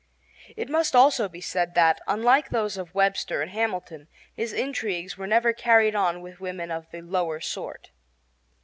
[0.57, 5.27] It must also be said that, unlike those of Webster and Hamilton, his intrigues were
[5.27, 7.91] never carried on with women of the lower sort.